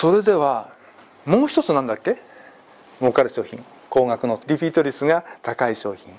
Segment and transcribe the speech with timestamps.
[0.00, 0.70] それでは
[1.26, 2.18] もう一つなんだっけ？
[3.00, 3.64] 儲かる商品。
[3.90, 6.14] 高額のリピート率が高い商品。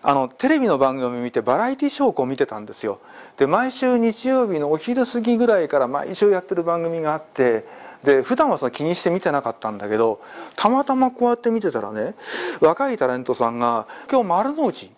[0.00, 3.00] あのテレビの番組を見てバラエティショーを見てたんですよ。
[3.36, 7.64] で毎週日曜日のお昼過ぎぐらいから毎週やってる番組があって
[8.04, 10.20] で普段はその気にして見てなかったんだけど
[10.54, 12.14] たまたまこうやって見てたらね
[12.60, 14.88] 若いタレントさんが今日丸の内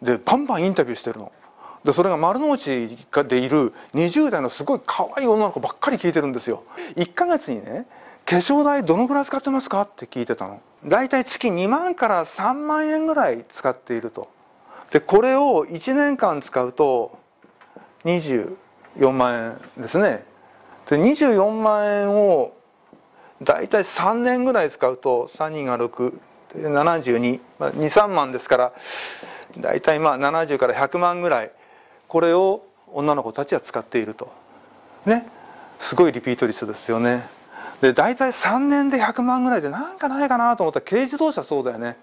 [0.00, 1.30] でバンバンインタビューしてるの。
[1.84, 2.88] でそれが丸の内
[3.28, 6.64] でいる20代のすごい可愛い女の子ばっかり聞いてるんですよ。
[6.96, 7.86] 1ヶ月にね
[8.26, 10.60] 化粧代どのぐらい使ってますかって聞いてたの。
[10.84, 14.28] だいたい月2万から3万円ぐらい使っていると。
[14.90, 17.18] でこれを1年間使うと
[18.04, 20.24] 24万円ですね。
[20.88, 22.52] で24万円を
[23.40, 28.72] だいたい3年ぐらい使うと3人が672、まあ、23万ですから
[29.58, 31.52] だいたいまあ70から100万ぐらい
[32.10, 34.32] これを女の子たちは使っていると。
[35.06, 35.26] ね。
[35.78, 37.22] すごいリピート率ですよね。
[37.80, 41.96] で大体3年で100万ぐらいでなんかないかなと思ったら軽自動車そうだよね。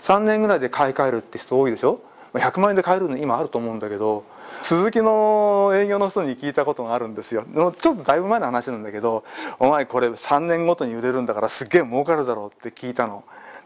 [0.00, 2.00] 3年ぐらいで買い替えるって人多いでしょ？
[2.34, 4.24] 100万円で買えるの今あると思うんだけど
[4.62, 7.44] 鈴木の営業の人に聞いたことがあるんですよ。
[7.44, 9.24] ちょっとだいぶ前の話なんだけど
[9.58, 13.24] 「お前これ3年ごとに売れるんだからすっげえ儲かるだろう」って聞いたの。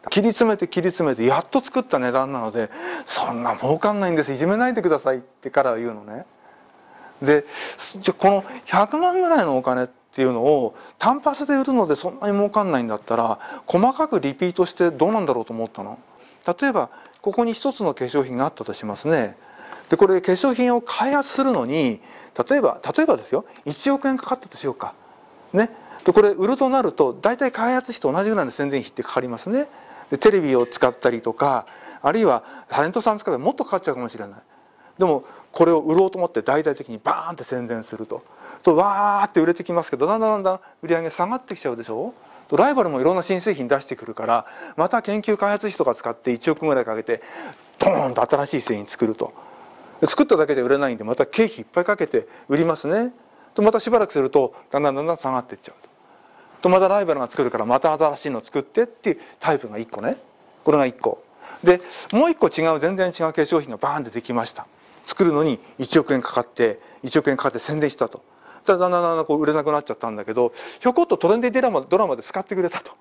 [0.09, 2.71] 切り詰めて切り詰めてやっと作った値段なので
[3.05, 4.33] そんな儲かんないんです。
[4.33, 6.25] いじめないでくださいってから言うのね。
[7.21, 7.45] で
[8.01, 15.99] じゃこの100万ぐらいのお金っていうのを単発で売るのでそんなに儲かんないんだったら細かくリピートしてどうなんだろうと思ったの。
[16.47, 19.37] 例えばここに一つの化粧品があったとしますね。
[19.89, 22.01] でこれ化粧品を開発するのに
[22.49, 23.45] 例えば例えばですよ。
[23.65, 24.95] 1億円かかったとしようか。
[25.53, 25.71] ね。
[26.05, 29.67] でこれ売るとなると大体開発費と同じぐらいの宣伝費ってかかりますね。
[30.11, 31.67] でテレビを使ったりとか
[32.03, 34.41] あるいはタレントさん使ったらもっとかかっちゃうかもしれない。
[34.99, 38.23] でもこれを売ろうと思って大々的にバーンって宣伝すると。
[38.63, 42.15] とわーって売れてきますけどだんだんだんだん売り上げ下がってきちゃうでしょ。
[42.15, 47.23] とライバルもいろんな新製品出してくるからまた研究開発費とか使って1億ぐらいかけて
[47.79, 49.33] ドーンと新しい製品作ると。
[50.05, 53.13] 作っただけじゃ売れないんでまた経費いっぱいかけて売りますね。
[53.55, 55.89] とまたしばらくするとだんだんだんだん下がっていっちゃうと。
[56.63, 60.17] とまたライバルが作るからまた新しいの作ってっていうタイプが1個ね。
[60.65, 61.23] これが1個。
[61.65, 61.81] で
[62.13, 64.67] もう1個違う全然違う化粧品がバーンってできました。
[65.03, 68.23] 作るのに1億円かかって1億円かかって宣伝したと。
[68.73, 72.93] だんだんだんだんこう売れなくなっちゃったんだけどひょこっとトレンディドラマドラマで使ってくれたと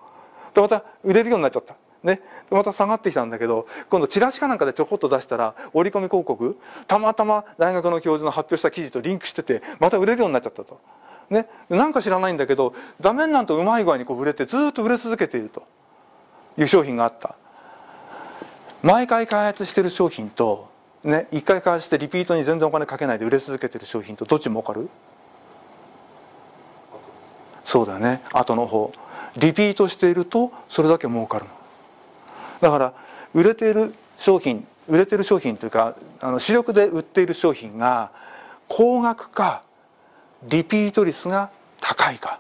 [0.54, 2.22] でまた売れるようになっちゃったね、
[2.52, 6.56] また下がってきたんだけど今度チラシかなんかでちょこっと出したら折り込み広告
[6.86, 10.80] たまたま大学の教授の発表した記事とリンクしててまた売れるようになっちゃったと。
[11.30, 15.64] ね、なんか知らないんだけど画面なんとうまい具合にこう売れてずっと売れ続けていると
[16.56, 17.36] いう商品があった
[18.84, 20.70] 毎回開発してる商品と、
[21.04, 24.88] ね、1回開発してリピートに全然お金かけないで売れ続けてる商品とどっち儲かる
[27.76, 28.22] そうだね。
[28.32, 28.90] 後の方。
[29.36, 31.46] リピートしているとそれだけ儲かる
[32.62, 32.94] だから
[33.34, 38.12] 売れている商品売れてる商品というかあの主力で売っている商品が
[38.70, 39.64] 高額か
[40.48, 42.40] リピート率が高いか。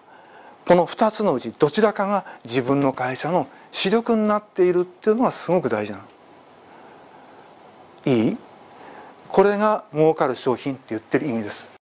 [0.65, 6.03] この2つのうちどちらかが自分の会社の主力になっているっていうのがすごく大事なの。
[8.05, 8.37] いい？
[9.27, 11.74] これが儲かる商品って言ってる意味です。